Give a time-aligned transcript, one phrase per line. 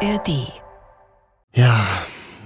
[0.00, 0.52] ARD.
[1.54, 1.86] Ja,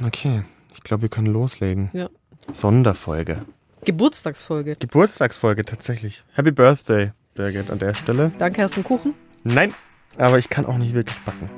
[0.06, 0.44] okay.
[0.72, 1.91] Ich glaube, wir können loslegen.
[1.92, 2.08] Ja.
[2.52, 3.38] Sonderfolge.
[3.84, 4.76] Geburtstagsfolge.
[4.76, 6.23] Geburtstagsfolge tatsächlich.
[6.34, 8.30] Happy Birthday, Birgit, an der Stelle.
[8.39, 9.14] Danke, hast du einen Kuchen?
[9.43, 9.74] Nein,
[10.16, 11.48] aber ich kann auch nicht wirklich backen.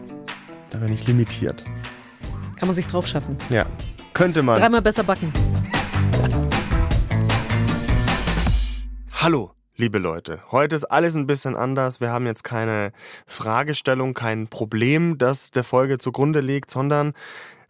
[0.70, 1.62] Da bin ich limitiert.
[2.56, 3.36] Kann man sich drauf schaffen.
[3.50, 3.66] Ja,
[4.14, 4.58] könnte man.
[4.58, 5.30] Dreimal besser backen.
[9.12, 10.40] Hallo, liebe Leute.
[10.50, 12.00] Heute ist alles ein bisschen anders.
[12.00, 12.92] Wir haben jetzt keine
[13.26, 17.14] Fragestellung, kein Problem, das der Folge zugrunde liegt, sondern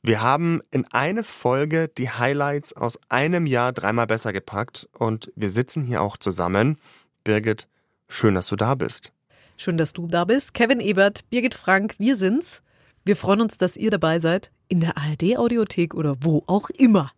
[0.03, 5.49] wir haben in eine Folge die Highlights aus einem Jahr dreimal besser gepackt und wir
[5.49, 6.79] sitzen hier auch zusammen.
[7.23, 7.69] Birgit,
[8.11, 9.13] schön, dass du da bist.
[9.57, 10.55] Schön, dass du da bist.
[10.55, 12.63] Kevin Ebert, Birgit Frank, wir sind's.
[13.05, 14.51] Wir freuen uns, dass ihr dabei seid.
[14.69, 17.13] In der ARD-Audiothek oder wo auch immer.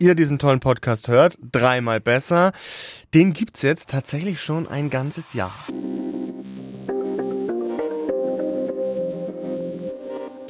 [0.00, 2.52] Ihr diesen tollen Podcast hört, dreimal besser.
[3.14, 5.52] Den gibt's jetzt tatsächlich schon ein ganzes Jahr.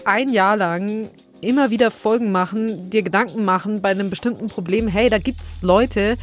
[0.05, 1.09] Ein Jahr lang
[1.41, 4.87] immer wieder Folgen machen, dir Gedanken machen bei einem bestimmten Problem.
[4.87, 6.19] Hey, da gibt's Leute,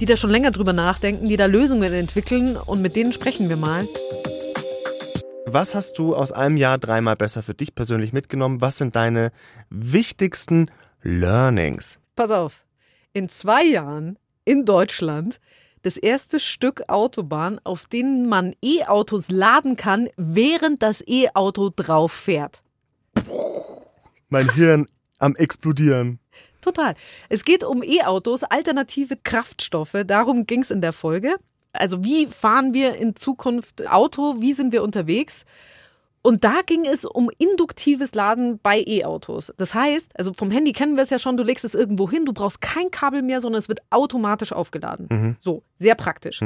[0.00, 3.56] die da schon länger drüber nachdenken, die da Lösungen entwickeln und mit denen sprechen wir
[3.56, 3.86] mal.
[5.46, 8.60] Was hast du aus einem Jahr dreimal besser für dich persönlich mitgenommen?
[8.60, 9.30] Was sind deine
[9.70, 10.68] wichtigsten
[11.02, 12.00] Learnings?
[12.16, 12.64] Pass auf,
[13.12, 15.38] in zwei Jahren in Deutschland
[15.82, 22.62] das erste Stück Autobahn, auf denen man E-Autos laden kann, während das E-Auto drauf fährt.
[24.30, 26.18] Mein Hirn am explodieren.
[26.62, 26.94] Total.
[27.28, 30.02] Es geht um E-Autos, alternative Kraftstoffe.
[30.06, 31.36] Darum ging es in der Folge.
[31.72, 34.40] Also wie fahren wir in Zukunft Auto?
[34.40, 35.44] Wie sind wir unterwegs?
[36.26, 39.52] Und da ging es um induktives Laden bei E-Autos.
[39.58, 42.26] Das heißt, also vom Handy kennen wir es ja schon, du legst es irgendwo hin,
[42.26, 45.36] du brauchst kein Kabel mehr, sondern es wird automatisch aufgeladen.
[45.38, 46.42] So, sehr praktisch.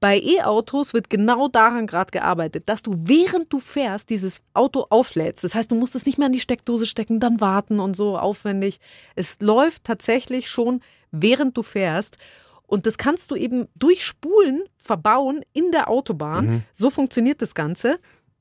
[0.00, 5.44] Bei E-Autos wird genau daran gerade gearbeitet, dass du während du fährst dieses Auto auflädst.
[5.44, 8.16] Das heißt, du musst es nicht mehr an die Steckdose stecken, dann warten und so
[8.16, 8.80] aufwendig.
[9.16, 12.16] Es läuft tatsächlich schon während du fährst.
[12.66, 16.64] Und das kannst du eben durch Spulen verbauen in der Autobahn.
[16.72, 17.98] So funktioniert das Ganze.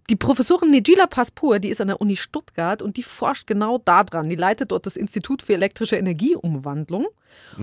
[0.09, 4.29] Die Professorin Nejila Paspur, die ist an der Uni Stuttgart und die forscht genau daran.
[4.29, 7.07] Die leitet dort das Institut für elektrische Energieumwandlung.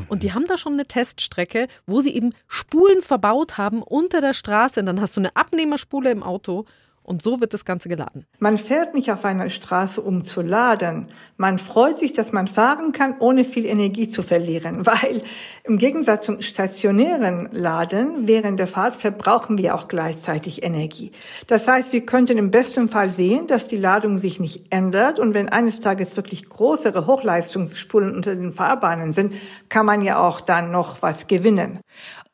[0.09, 4.33] Und die haben da schon eine Teststrecke, wo sie eben Spulen verbaut haben unter der
[4.33, 4.81] Straße.
[4.81, 6.65] Und dann hast du eine Abnehmerspule im Auto
[7.03, 8.27] und so wird das Ganze geladen.
[8.39, 11.09] Man fährt nicht auf einer Straße, um zu laden.
[11.37, 15.23] Man freut sich, dass man fahren kann, ohne viel Energie zu verlieren, weil
[15.65, 21.11] im Gegensatz zum stationären Laden während der Fahrt verbrauchen wir auch gleichzeitig Energie.
[21.47, 25.35] Das heißt, wir könnten im besten Fall sehen, dass die Ladung sich nicht ändert und
[25.35, 29.35] wenn eines Tages wirklich größere Hochleistungsspulen unter den Fahrbahnen sind,
[29.69, 31.81] kann man ja auch dann noch was gewinnen.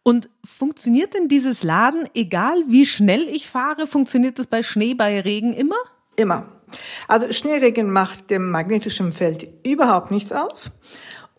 [0.06, 5.20] Und funktioniert denn dieses Laden, egal wie schnell ich fahre, funktioniert das bei Schnee, bei
[5.20, 5.74] Regen immer?
[6.14, 6.46] Immer.
[7.08, 10.70] Also Schneeregen macht dem magnetischen Feld überhaupt nichts aus.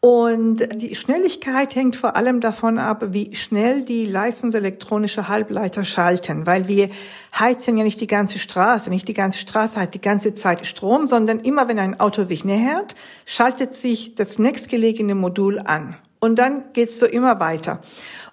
[0.01, 6.67] Und die Schnelligkeit hängt vor allem davon ab, wie schnell die leistungselektronische Halbleiter schalten, weil
[6.67, 6.89] wir
[7.39, 11.07] heizen ja nicht die ganze Straße, nicht die ganze Straße hat die ganze Zeit Strom,
[11.07, 12.95] sondern immer wenn ein Auto sich nähert,
[13.25, 15.95] schaltet sich das nächstgelegene Modul an.
[16.19, 17.81] Und dann geht's so immer weiter.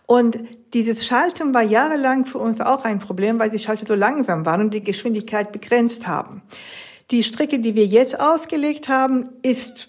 [0.07, 0.39] Und
[0.75, 4.61] dieses Schalten war jahrelang für uns auch ein Problem, weil die Schalter so langsam waren
[4.61, 6.43] und die Geschwindigkeit begrenzt haben.
[7.11, 9.89] Die Strecke, die wir jetzt ausgelegt haben, ist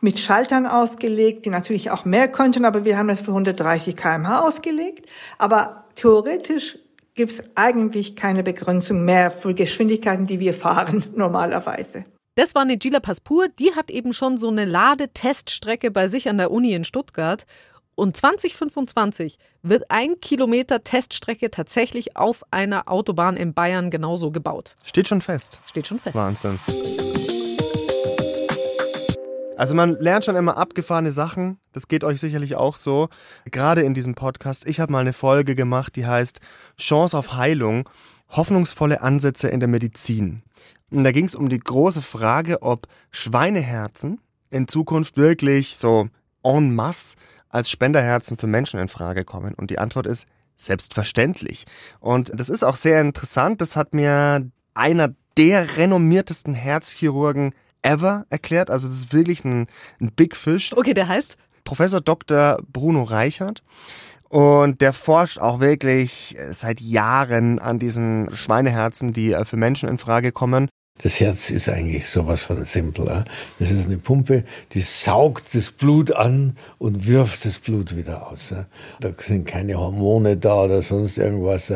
[0.00, 4.40] mit Schaltern ausgelegt, die natürlich auch mehr könnten, aber wir haben das für 130 kmh
[4.40, 5.06] ausgelegt.
[5.38, 6.78] Aber theoretisch
[7.14, 12.04] gibt es eigentlich keine Begrenzung mehr für Geschwindigkeiten, die wir fahren normalerweise.
[12.36, 16.50] Das war Nejila Paspur, die hat eben schon so eine Ladeteststrecke bei sich an der
[16.50, 17.46] Uni in Stuttgart.
[17.94, 24.74] Und 2025 wird ein Kilometer Teststrecke tatsächlich auf einer Autobahn in Bayern genauso gebaut.
[24.82, 25.60] Steht schon fest.
[25.66, 26.16] Steht schon fest.
[26.16, 26.58] Wahnsinn.
[29.56, 31.60] Also man lernt schon immer abgefahrene Sachen.
[31.72, 33.10] Das geht euch sicherlich auch so.
[33.44, 34.66] Gerade in diesem Podcast.
[34.66, 36.40] Ich habe mal eine Folge gemacht, die heißt
[36.76, 37.88] Chance auf Heilung.
[38.30, 40.42] Hoffnungsvolle Ansätze in der Medizin.
[40.94, 44.20] Und da ging es um die große Frage, ob Schweineherzen
[44.50, 46.08] in Zukunft wirklich so
[46.44, 47.16] en masse
[47.48, 49.54] als Spenderherzen für Menschen in Frage kommen.
[49.54, 50.26] Und die Antwort ist
[50.56, 51.64] selbstverständlich.
[51.98, 53.60] Und das ist auch sehr interessant.
[53.60, 58.70] Das hat mir einer der renommiertesten Herzchirurgen ever erklärt.
[58.70, 59.66] Also das ist wirklich ein,
[60.00, 60.72] ein Big Fish.
[60.76, 61.36] Okay, der heißt?
[61.64, 62.58] Professor Dr.
[62.72, 63.64] Bruno Reichert.
[64.28, 70.32] Und der forscht auch wirklich seit Jahren an diesen Schweineherzen, die für Menschen in Frage
[70.32, 70.68] kommen.
[71.02, 73.24] Das Herz ist eigentlich sowas von simpel.
[73.58, 74.44] Das ist eine Pumpe,
[74.74, 78.54] die saugt das Blut an und wirft das Blut wieder aus.
[79.00, 81.72] Da sind keine Hormone da oder sonst irgendwas.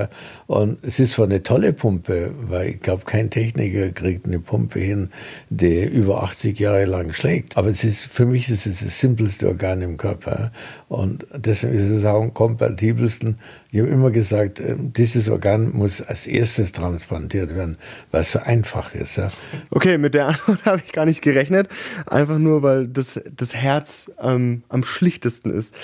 [0.47, 4.79] Und es ist zwar eine tolle Pumpe, weil ich glaube, kein Techniker kriegt eine Pumpe
[4.79, 5.11] hin,
[5.51, 7.57] die über 80 Jahre lang schlägt.
[7.57, 10.53] Aber es ist, für mich ist es das simpelste Organ im Körper.
[10.89, 13.41] Und deswegen ist es auch am kompatibelsten.
[13.71, 17.77] Ich habe immer gesagt, äh, dieses Organ muss als erstes transplantiert werden,
[18.11, 19.17] weil es so einfach ist.
[19.17, 19.31] Ja.
[19.71, 21.69] Okay, mit der Antwort habe ich gar nicht gerechnet.
[22.07, 25.75] Einfach nur, weil das, das Herz ähm, am schlichtesten ist.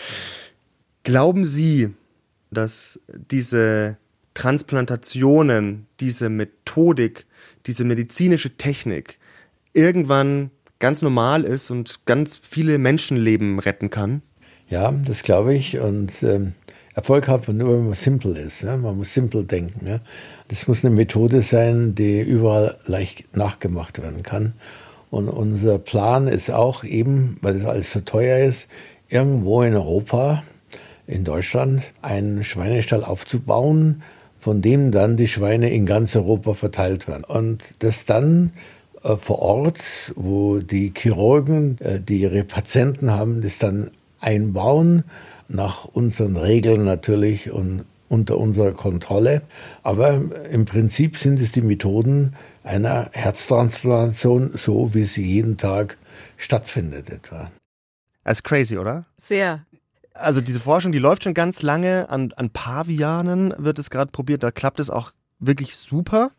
[1.02, 1.90] Glauben Sie,
[2.50, 3.00] dass
[3.30, 3.98] diese
[4.32, 7.26] Transplantationen, diese Methodik,
[7.66, 9.18] diese medizinische Technik
[9.74, 14.22] irgendwann ganz normal ist und ganz viele Menschenleben retten kann?
[14.68, 15.78] Ja, das glaube ich.
[15.78, 16.54] Und ähm,
[16.94, 18.62] Erfolg hat man nur, wenn man simpel ist.
[18.62, 18.76] Ja?
[18.76, 19.86] Man muss simpel denken.
[19.86, 19.98] Ja?
[20.48, 24.54] Das muss eine Methode sein, die überall leicht nachgemacht werden kann.
[25.10, 28.68] Und unser Plan ist auch eben, weil das alles so teuer ist,
[29.08, 30.42] irgendwo in Europa,
[31.06, 34.02] in Deutschland, einen Schweinestall aufzubauen,
[34.38, 37.24] von dem dann die Schweine in ganz Europa verteilt werden.
[37.24, 38.52] Und das dann
[39.02, 45.04] äh, vor Ort, wo die Chirurgen, äh, die ihre Patienten haben, das dann einbauen,
[45.48, 49.42] nach unseren Regeln natürlich und unter unserer Kontrolle.
[49.82, 50.20] Aber
[50.50, 55.98] im Prinzip sind es die Methoden einer Herztransplantation, so wie sie jeden Tag
[56.36, 57.50] stattfindet etwa.
[58.22, 59.02] Das ist crazy, oder?
[59.20, 59.66] Sehr.
[60.14, 62.08] Also diese Forschung, die läuft schon ganz lange.
[62.08, 64.42] An, an Pavianen wird es gerade probiert.
[64.42, 66.30] Da klappt es auch wirklich super.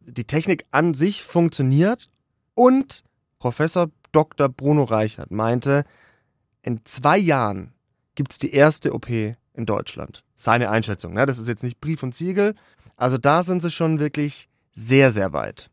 [0.00, 2.08] Die Technik an sich funktioniert.
[2.54, 3.04] Und
[3.38, 4.48] Professor Dr.
[4.48, 5.84] Bruno Reichert meinte,
[6.62, 7.73] in zwei Jahren
[8.14, 10.24] gibt es die erste OP in Deutschland.
[10.36, 11.14] Seine Einschätzung.
[11.14, 11.26] Ne?
[11.26, 12.54] Das ist jetzt nicht Brief und Siegel.
[12.96, 15.70] Also da sind sie schon wirklich sehr, sehr weit.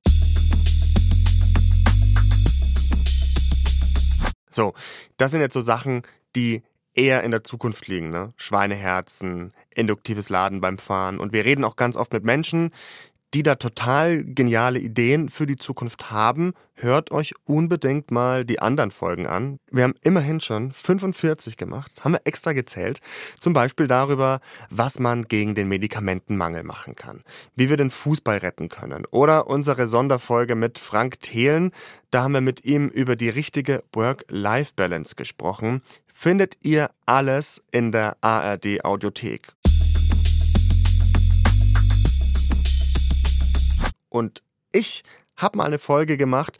[4.49, 4.73] So,
[5.17, 6.01] das sind jetzt so Sachen,
[6.35, 8.09] die eher in der Zukunft liegen.
[8.09, 8.29] Ne?
[8.35, 11.19] Schweineherzen, induktives Laden beim Fahren.
[11.19, 12.71] Und wir reden auch ganz oft mit Menschen,
[13.33, 18.91] die da total geniale Ideen für die Zukunft haben, hört euch unbedingt mal die anderen
[18.91, 19.57] Folgen an.
[19.71, 22.99] Wir haben immerhin schon 45 gemacht, das haben wir extra gezählt.
[23.39, 27.23] Zum Beispiel darüber, was man gegen den Medikamentenmangel machen kann,
[27.55, 29.05] wie wir den Fußball retten können.
[29.11, 31.71] Oder unsere Sonderfolge mit Frank Thelen,
[32.09, 35.81] da haben wir mit ihm über die richtige Work-Life-Balance gesprochen.
[36.13, 38.83] Findet ihr alles in der ARD
[44.11, 45.03] Und ich
[45.35, 46.59] habe mal eine Folge gemacht,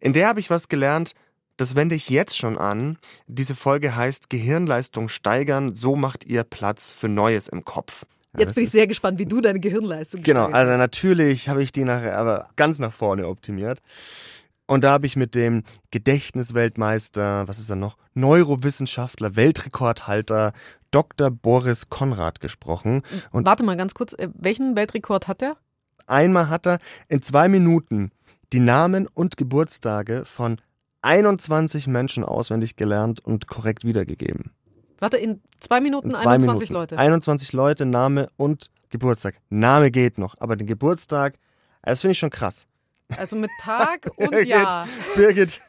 [0.00, 1.14] in der habe ich was gelernt,
[1.56, 2.98] das wende ich jetzt schon an.
[3.26, 8.04] Diese Folge heißt Gehirnleistung steigern, so macht ihr Platz für Neues im Kopf.
[8.34, 11.72] Ja, jetzt bin ich sehr gespannt, wie du deine Gehirnleistung Genau, also natürlich habe ich
[11.72, 13.80] die nachher aber ganz nach vorne optimiert.
[14.66, 20.52] Und da habe ich mit dem Gedächtnisweltmeister, was ist er noch, Neurowissenschaftler, Weltrekordhalter
[20.90, 21.30] Dr.
[21.30, 23.02] Boris Konrad gesprochen.
[23.30, 25.56] Und Warte mal ganz kurz, äh, welchen Weltrekord hat er?
[26.08, 26.78] Einmal hat er
[27.08, 28.10] in zwei Minuten
[28.52, 30.56] die Namen und Geburtstage von
[31.02, 34.52] 21 Menschen auswendig gelernt und korrekt wiedergegeben.
[34.98, 36.94] Warte, in zwei Minuten in zwei 21 Minuten.
[36.94, 36.98] Leute?
[36.98, 39.36] 21 Leute, Name und Geburtstag.
[39.48, 41.34] Name geht noch, aber den Geburtstag,
[41.82, 42.66] das finde ich schon krass.
[43.16, 44.88] Also mit Tag und Birgit, Jahr.
[45.14, 45.60] Birgit,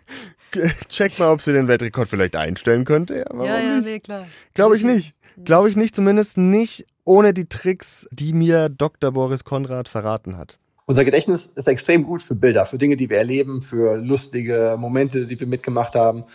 [0.90, 3.26] check mal, ob sie den Weltrekord vielleicht einstellen könnte.
[3.30, 4.26] Ja, ja, ja nee, klar.
[4.54, 5.16] Glaube ich nicht.
[5.46, 9.12] Glaube ich nicht, zumindest nicht ohne die Tricks, die mir Dr.
[9.12, 10.60] Boris Konrad verraten hat.
[10.86, 15.26] Unser Gedächtnis ist extrem gut für Bilder, für Dinge, die wir erleben, für lustige Momente,
[15.26, 16.26] die wir mitgemacht haben,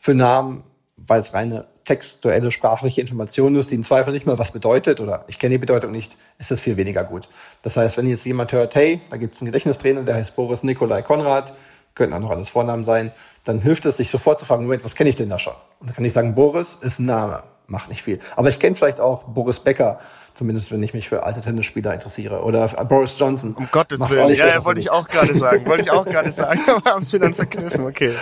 [0.00, 0.64] für Namen,
[0.96, 5.24] weil es reine textuelle, sprachliche Information ist, die im Zweifel nicht mal was bedeutet oder
[5.28, 7.28] ich kenne die Bedeutung nicht, ist das viel weniger gut.
[7.62, 10.64] Das heißt, wenn jetzt jemand hört, hey, da gibt es einen Gedächtnistrainer, der heißt Boris
[10.64, 11.52] Nikolai Konrad,
[11.94, 13.12] könnten auch noch alles Vornamen sein,
[13.44, 15.54] dann hilft es, sich sofort zu fragen, Moment, was kenne ich denn da schon?
[15.78, 18.20] Und dann kann ich sagen, Boris ist ein Name, macht nicht viel.
[18.36, 20.00] Aber ich kenne vielleicht auch Boris Becker,
[20.34, 22.42] Zumindest wenn ich mich für alte Tennisspieler interessiere.
[22.42, 23.54] Oder Boris Johnson.
[23.54, 24.34] Um Gottes Willen.
[24.34, 25.64] Ja, ja wollte ich auch gerade sagen.
[25.66, 26.60] wollte ich auch gerade sagen.
[26.66, 27.84] Aber haben es mir dann verkniffen.
[27.86, 28.14] Okay.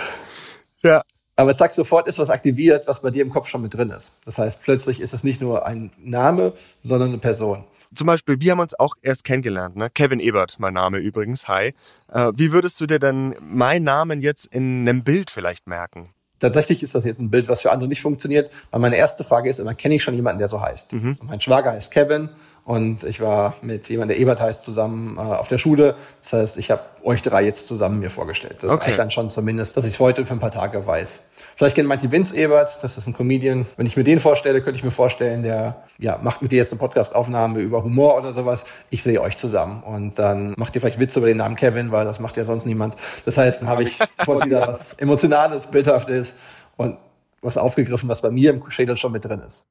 [0.81, 1.01] Ja.
[1.35, 4.11] Aber zack, sofort ist was aktiviert, was bei dir im Kopf schon mit drin ist.
[4.25, 7.63] Das heißt, plötzlich ist es nicht nur ein Name, sondern eine Person.
[7.95, 9.89] Zum Beispiel, wir haben uns auch erst kennengelernt, ne?
[9.89, 11.47] Kevin Ebert, mein Name übrigens.
[11.47, 11.73] Hi.
[12.11, 16.13] Äh, wie würdest du dir denn meinen Namen jetzt in einem Bild vielleicht merken?
[16.43, 19.49] Tatsächlich ist das jetzt ein Bild, was für andere nicht funktioniert, weil meine erste Frage
[19.49, 20.91] ist immer, kenne ich schon jemanden, der so heißt?
[20.91, 21.17] Mhm.
[21.23, 22.27] Mein Schwager heißt Kevin
[22.65, 25.95] Und ich war mit jemandem, der Ebert heißt, zusammen äh, auf der Schule.
[26.21, 28.57] Das heißt, ich habe euch drei jetzt zusammen mir vorgestellt.
[28.61, 28.85] Das Okay.
[28.85, 31.23] reicht dann schon zumindest, dass ich es heute für ein paar Tage weiß.
[31.55, 33.67] Vielleicht kennen manche Vince Ebert, das ist ein Comedian.
[33.75, 36.71] Wenn ich mir den vorstelle, könnte ich mir vorstellen, der ja, macht mit dir jetzt
[36.71, 38.63] eine Podcastaufnahme über Humor oder sowas.
[38.89, 39.83] Ich sehe euch zusammen.
[39.83, 42.65] Und dann macht ihr vielleicht Witze über den Namen Kevin, weil das macht ja sonst
[42.65, 42.95] niemand.
[43.25, 46.33] Das heißt, dann habe ich sofort wieder was Emotionales, Bildhaftes
[46.77, 46.97] und
[47.41, 49.65] was aufgegriffen, was bei mir im Schädel schon mit drin ist.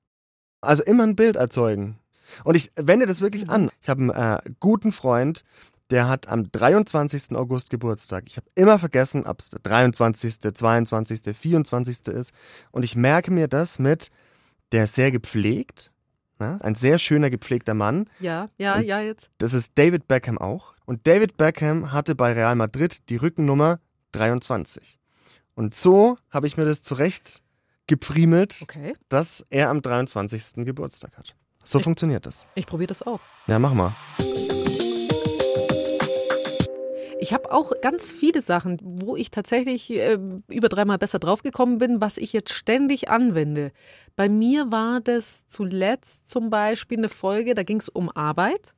[0.61, 1.96] Also immer ein Bild erzeugen.
[2.44, 3.70] Und ich wende das wirklich an.
[3.80, 5.44] Ich habe einen äh, guten Freund,
[5.90, 7.36] der hat am 23.
[7.36, 8.24] August Geburtstag.
[8.26, 12.08] Ich habe immer vergessen, ob es der 23., 22., 24.
[12.08, 12.32] ist.
[12.70, 14.08] Und ich merke mir das mit,
[14.72, 15.90] der ist sehr gepflegt.
[16.38, 16.58] Ne?
[16.62, 18.08] Ein sehr schöner, gepflegter Mann.
[18.20, 19.30] Ja, ja, ja, jetzt.
[19.38, 20.72] Das ist David Beckham auch.
[20.86, 23.78] Und David Beckham hatte bei Real Madrid die Rückennummer
[24.12, 24.98] 23.
[25.54, 27.42] Und so habe ich mir das zurecht
[27.86, 30.64] gepfriemelt, Okay, dass er am 23.
[30.64, 31.36] Geburtstag hat.
[31.64, 32.47] So Ich- funktioniert das.
[32.54, 33.21] ich probiere das auch.
[33.47, 33.92] Ja, mach mal.
[37.21, 42.00] Ich habe auch ganz viele Sachen, wo ich tatsächlich äh, über dreimal besser draufgekommen bin,
[42.00, 43.71] was ich jetzt ständig anwende.
[44.16, 48.75] Bei mir war das zuletzt zum Beispiel eine Folge, da ging es um Arbeit.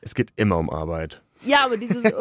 [0.00, 2.12] Es geht immer um Arbeit Ja, aber dieses,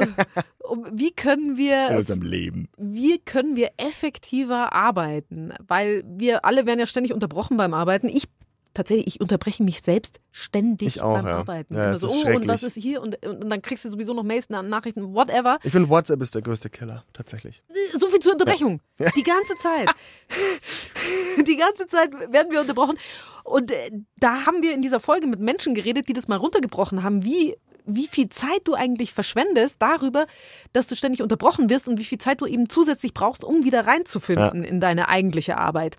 [0.60, 2.70] um, wie können in wir, unserem Leben.
[2.78, 5.52] wie können wir effektiver arbeiten?
[5.68, 8.08] Weil wir alle werden ja ständig unterbrochen beim Arbeiten.
[8.08, 8.28] Ich
[8.76, 11.38] tatsächlich, ich unterbreche mich selbst ständig auch, beim ja.
[11.38, 11.76] Arbeiten.
[11.76, 13.02] Ja, so, oh, und was ist hier?
[13.02, 15.58] Und, und dann kriegst du sowieso noch Mails, Nachrichten, whatever.
[15.64, 17.64] Ich finde, WhatsApp ist der größte Killer, tatsächlich.
[17.98, 18.82] So viel zur Unterbrechung.
[19.16, 19.90] Die ganze Zeit.
[21.48, 22.98] Die ganze Zeit werden wir unterbrochen.
[23.44, 27.04] Und äh, da haben wir in dieser Folge mit Menschen geredet, die das mal runtergebrochen
[27.04, 27.56] haben, wie,
[27.86, 30.26] wie viel Zeit du eigentlich verschwendest darüber,
[30.74, 33.86] dass du ständig unterbrochen wirst und wie viel Zeit du eben zusätzlich brauchst, um wieder
[33.86, 35.98] reinzufinden in deine eigentliche Arbeit.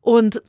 [0.00, 0.42] Und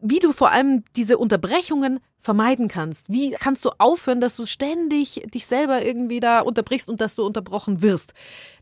[0.00, 3.08] wie du vor allem diese Unterbrechungen vermeiden kannst.
[3.08, 7.24] Wie kannst du aufhören, dass du ständig dich selber irgendwie da unterbrichst und dass du
[7.24, 8.14] unterbrochen wirst?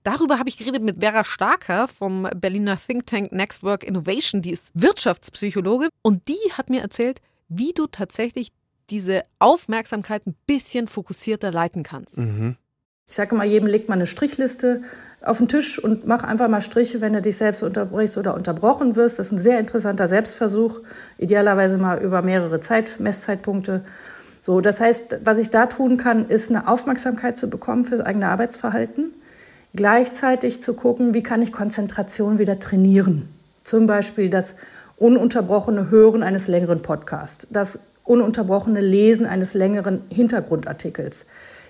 [0.03, 4.43] Darüber habe ich geredet mit Vera Starker vom Berliner Think Tank Next Work Innovation.
[4.43, 8.53] Die ist Wirtschaftspsychologin und die hat mir erzählt, wie du tatsächlich
[8.91, 12.19] diese Aufmerksamkeit ein bisschen fokussierter leiten kannst.
[12.19, 12.57] Mhm.
[13.09, 14.83] Ich sage mal, jedem legt mal eine Strichliste
[15.23, 18.97] auf den Tisch und mach einfach mal Striche, wenn du dich selbst unterbrichst oder unterbrochen
[18.97, 19.19] wirst.
[19.19, 20.81] Das ist ein sehr interessanter Selbstversuch,
[21.19, 23.83] idealerweise mal über mehrere Zeit, Messzeitpunkte.
[24.43, 28.05] So, das heißt, was ich da tun kann, ist eine Aufmerksamkeit zu bekommen für das
[28.05, 29.13] eigene Arbeitsverhalten.
[29.75, 33.29] Gleichzeitig zu gucken, wie kann ich Konzentration wieder trainieren.
[33.63, 34.55] Zum Beispiel das
[34.99, 41.25] ununterbrochene Hören eines längeren Podcasts, das ununterbrochene Lesen eines längeren Hintergrundartikels.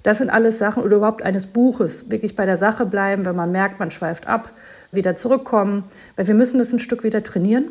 [0.04, 2.10] Das sind alles Sachen oder überhaupt eines Buches.
[2.10, 4.50] Wirklich bei der Sache bleiben, wenn man merkt, man schweift ab,
[4.92, 5.84] wieder zurückkommen,
[6.14, 7.70] weil wir müssen das ein Stück wieder trainieren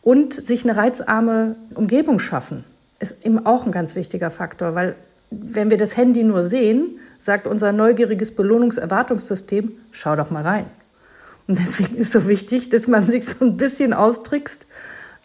[0.00, 2.64] und sich eine reizarme Umgebung schaffen.
[3.00, 4.94] Ist eben auch ein ganz wichtiger Faktor, weil
[5.30, 10.66] wenn wir das Handy nur sehen, sagt unser neugieriges Belohnungserwartungssystem, schau doch mal rein.
[11.48, 14.66] Und deswegen ist so wichtig, dass man sich so ein bisschen austrickst,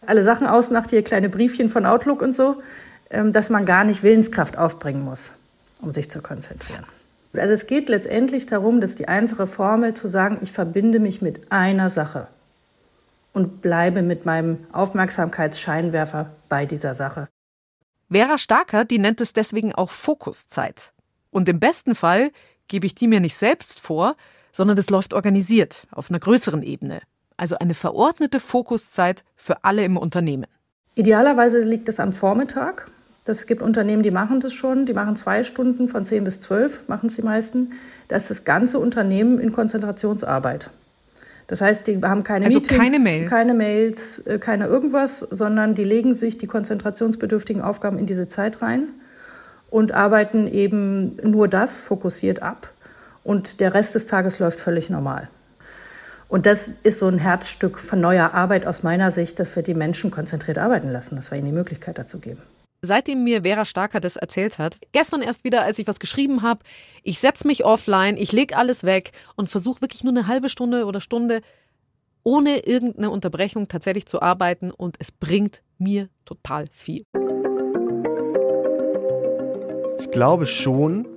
[0.06, 2.56] alle Sachen ausmacht, hier kleine Briefchen von Outlook und so,
[3.10, 5.32] ähm, dass man gar nicht Willenskraft aufbringen muss,
[5.82, 6.86] um sich zu konzentrieren.
[7.34, 11.52] Also es geht letztendlich darum, dass die einfache Formel zu sagen, ich verbinde mich mit
[11.52, 12.28] einer Sache
[13.34, 17.28] und bleibe mit meinem Aufmerksamkeitsscheinwerfer bei dieser Sache.
[18.10, 20.94] Vera Starker, die nennt es deswegen auch Fokuszeit.
[21.30, 22.32] Und im besten Fall
[22.68, 24.16] gebe ich die mir nicht selbst vor,
[24.52, 27.02] sondern das läuft organisiert auf einer größeren Ebene.
[27.36, 30.48] Also eine verordnete Fokuszeit für alle im Unternehmen.
[30.96, 32.90] Idealerweise liegt es am Vormittag.
[33.28, 34.86] Das gibt Unternehmen, die machen das schon.
[34.86, 37.74] Die machen zwei Stunden von 10 bis 12, machen es die meisten.
[38.08, 40.70] Das ist das ganze Unternehmen in Konzentrationsarbeit.
[41.48, 43.30] Das heißt, die haben keine Also Meetings, keine Mails.
[43.30, 48.62] keine Mails, äh, keine irgendwas, sondern die legen sich die konzentrationsbedürftigen Aufgaben in diese Zeit
[48.62, 48.84] rein
[49.70, 52.72] und arbeiten eben nur das fokussiert ab.
[53.26, 55.28] Und der Rest des Tages läuft völlig normal.
[56.30, 59.74] Und das ist so ein Herzstück von neuer Arbeit aus meiner Sicht, dass wir die
[59.74, 62.42] Menschen konzentriert arbeiten lassen, dass wir ihnen die Möglichkeit dazu geben.
[62.82, 66.64] Seitdem mir Vera Starker das erzählt hat, gestern erst wieder, als ich was geschrieben habe,
[67.02, 70.86] ich setze mich offline, ich lege alles weg und versuche wirklich nur eine halbe Stunde
[70.86, 71.42] oder Stunde
[72.24, 77.04] ohne irgendeine Unterbrechung tatsächlich zu arbeiten und es bringt mir total viel.
[80.00, 81.08] Ich glaube schon,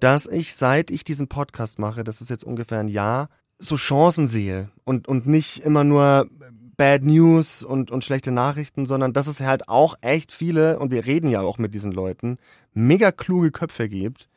[0.00, 3.28] dass ich, seit ich diesen Podcast mache, das ist jetzt ungefähr ein Jahr,
[3.58, 6.28] so Chancen sehe und, und nicht immer nur
[6.76, 11.06] Bad News und, und schlechte Nachrichten, sondern dass es halt auch echt viele, und wir
[11.06, 12.38] reden ja auch mit diesen Leuten,
[12.72, 14.28] mega kluge Köpfe gibt,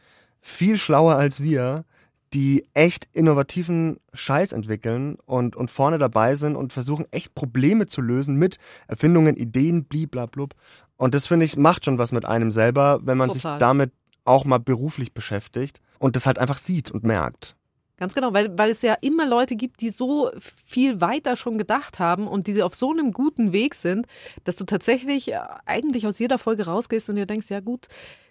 [0.42, 1.86] viel schlauer als wir,
[2.34, 8.02] die echt innovativen Scheiß entwickeln und, und vorne dabei sind und versuchen echt Probleme zu
[8.02, 10.54] lösen mit Erfindungen, Ideen, bliblablub.
[10.98, 13.54] Und das finde ich macht schon was mit einem selber, wenn man Total.
[13.54, 13.92] sich damit
[14.26, 17.57] auch mal beruflich beschäftigt und das halt einfach sieht und merkt.
[18.00, 21.98] Ganz genau, weil, weil es ja immer Leute gibt, die so viel weiter schon gedacht
[21.98, 24.06] haben und die auf so einem guten Weg sind,
[24.44, 27.88] dass du tatsächlich äh, eigentlich aus jeder Folge rausgehst und dir denkst, ja gut,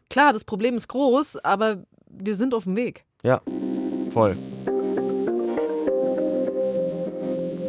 [0.08, 3.04] klar, das Problem ist groß, aber wir sind auf dem Weg.
[3.24, 3.40] Ja,
[4.12, 4.36] voll.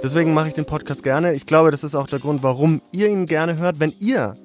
[0.04, 1.34] Deswegen mache ich den Podcast gerne.
[1.34, 4.36] Ich glaube, das ist auch der Grund, warum ihr ihn gerne hört, wenn ihr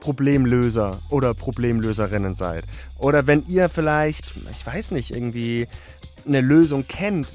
[0.00, 2.64] Problemlöser oder Problemlöserinnen seid.
[2.98, 5.68] Oder wenn ihr vielleicht, ich weiß nicht, irgendwie
[6.26, 7.28] eine Lösung kennt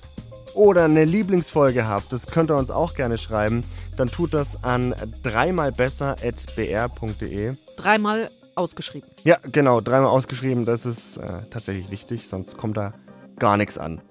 [0.53, 3.63] oder eine Lieblingsfolge habt, das könnt ihr uns auch gerne schreiben,
[3.96, 7.53] dann tut das an dreimalbesser.br.de.
[7.75, 9.08] Dreimal ausgeschrieben.
[9.24, 12.94] Ja, genau, dreimal ausgeschrieben, das ist äh, tatsächlich wichtig, sonst kommt da
[13.38, 14.01] gar nichts an.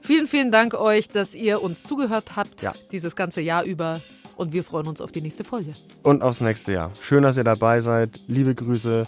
[0.00, 2.74] Vielen, vielen Dank euch, dass ihr uns zugehört habt, Ja.
[2.92, 4.00] dieses ganze Jahr über.
[4.36, 5.72] Und wir freuen uns auf die nächste Folge.
[6.02, 6.90] Und aufs nächste Jahr.
[7.00, 8.20] Schön, dass ihr dabei seid.
[8.26, 9.04] Liebe Grüße.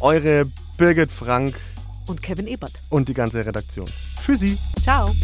[0.00, 0.44] Eure
[0.76, 1.54] Birgit Frank
[2.06, 2.72] Und Kevin Ebert.
[2.90, 3.86] und die ganze Redaktion.
[4.22, 4.56] Tschüssi.
[4.82, 5.14] Ciao.